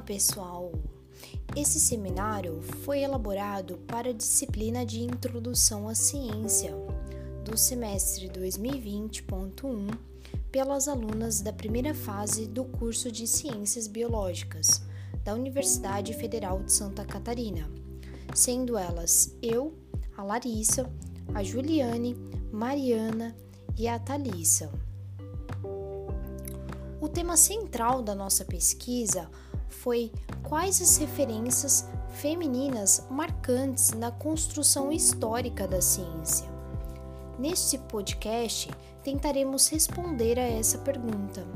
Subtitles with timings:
[0.00, 0.72] Olá, pessoal!
[1.54, 6.72] Esse seminário foi elaborado para a disciplina de Introdução à Ciência
[7.44, 9.94] do semestre 2020.1
[10.50, 14.80] pelas alunas da primeira fase do curso de Ciências Biológicas
[15.22, 17.70] da Universidade Federal de Santa Catarina,
[18.34, 19.74] sendo elas eu,
[20.16, 20.90] a Larissa,
[21.34, 22.16] a Juliane,
[22.50, 23.36] Mariana
[23.76, 24.72] e a Thalissa.
[27.02, 29.49] O tema central da nossa pesquisa foi
[30.42, 36.48] quais as referências femininas marcantes na construção histórica da ciência.
[37.38, 38.70] Neste podcast,
[39.02, 41.46] tentaremos responder a essa pergunta.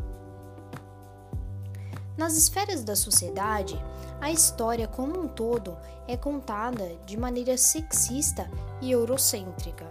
[2.17, 3.79] Nas esferas da sociedade,
[4.21, 5.77] a história como um todo
[6.07, 8.49] é contada de maneira sexista
[8.81, 9.87] e eurocêntrica.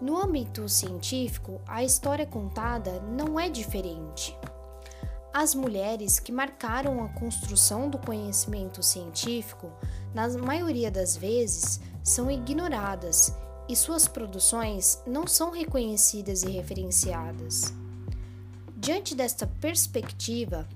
[0.00, 4.36] No âmbito científico, a história contada não é diferente.
[5.36, 9.68] As mulheres que marcaram a construção do conhecimento científico,
[10.14, 13.34] na maioria das vezes, são ignoradas
[13.68, 17.74] e suas produções não são reconhecidas e referenciadas.
[18.76, 20.68] Diante desta perspectiva,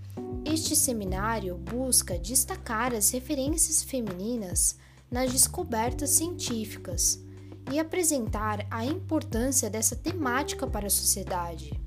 [0.44, 4.76] este seminário busca destacar as referências femininas
[5.08, 7.22] nas descobertas científicas
[7.70, 11.78] e apresentar a importância dessa temática para a sociedade.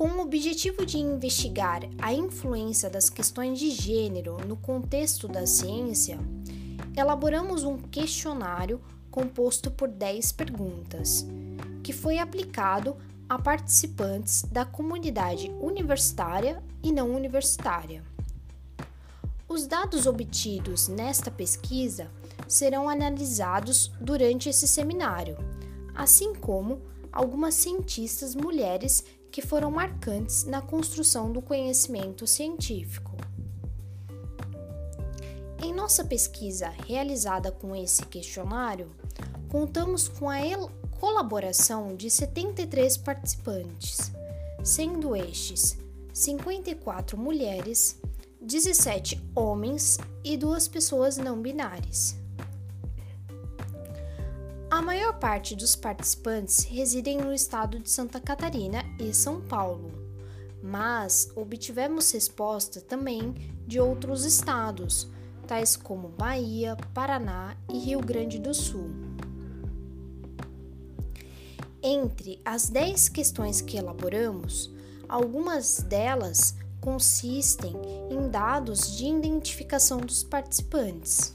[0.00, 6.18] Com o objetivo de investigar a influência das questões de gênero no contexto da ciência,
[6.96, 11.26] elaboramos um questionário composto por 10 perguntas,
[11.82, 12.96] que foi aplicado
[13.28, 18.02] a participantes da comunidade universitária e não universitária.
[19.46, 22.10] Os dados obtidos nesta pesquisa
[22.48, 25.36] serão analisados durante esse seminário,
[25.94, 26.80] assim como
[27.12, 33.16] algumas cientistas mulheres que foram marcantes na construção do conhecimento científico.
[35.62, 38.90] Em nossa pesquisa realizada com esse questionário,
[39.48, 40.38] contamos com a
[40.98, 44.12] colaboração de 73 participantes,
[44.62, 45.78] sendo estes
[46.12, 47.98] 54 mulheres,
[48.40, 52.19] 17 homens e duas pessoas não binárias.
[54.70, 59.90] A maior parte dos participantes residem no estado de Santa Catarina e São Paulo,
[60.62, 63.34] mas obtivemos resposta também
[63.66, 65.10] de outros estados,
[65.44, 68.90] tais como Bahia, Paraná e Rio Grande do Sul.
[71.82, 74.72] Entre as 10 questões que elaboramos,
[75.08, 77.74] algumas delas consistem
[78.08, 81.34] em dados de identificação dos participantes.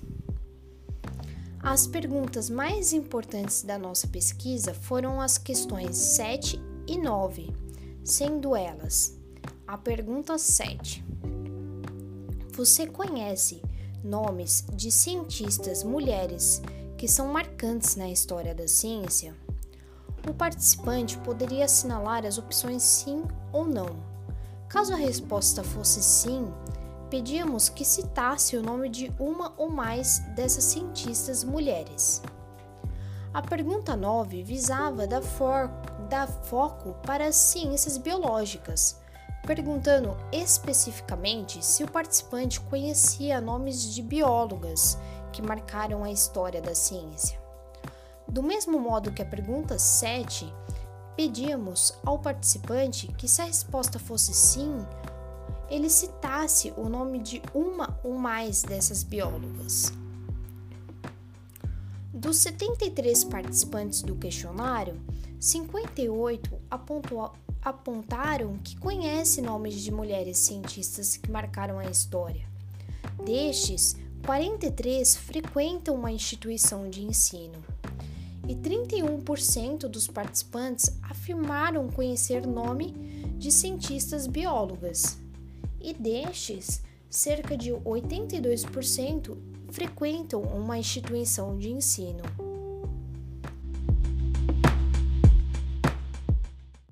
[1.66, 7.52] As perguntas mais importantes da nossa pesquisa foram as questões 7 e 9,
[8.04, 9.18] sendo elas:
[9.66, 11.04] a pergunta 7.
[12.54, 13.64] Você conhece
[14.04, 16.62] nomes de cientistas mulheres
[17.00, 19.36] que são marcantes na história da ciência?
[20.30, 23.90] O participante poderia assinalar as opções sim ou não.
[24.70, 26.46] Caso a resposta fosse sim,
[27.10, 32.22] pedíamos que citasse o nome de uma ou mais dessas cientistas mulheres.
[33.34, 35.70] A pergunta 9 visava dar, for,
[36.10, 38.98] dar foco para as ciências biológicas,
[39.46, 44.98] perguntando especificamente se o participante conhecia nomes de biólogas
[45.32, 47.38] que marcaram a história da ciência.
[48.28, 50.52] Do mesmo modo que a pergunta 7,
[51.16, 54.86] pedíamos ao participante que, se a resposta fosse sim,
[55.70, 59.92] ele citasse o nome de uma ou mais dessas biólogas.
[62.14, 65.00] Dos 73 participantes do questionário,
[65.40, 72.48] 58 apontou, apontaram que conhecem nomes de mulheres cientistas que marcaram a história.
[73.24, 77.64] Destes, 43 frequentam uma instituição de ensino
[78.48, 82.92] e 31% dos participantes afirmaram conhecer nome
[83.38, 85.18] de cientistas biólogas
[85.86, 89.38] e destes, cerca de 82%
[89.70, 92.24] frequentam uma instituição de ensino.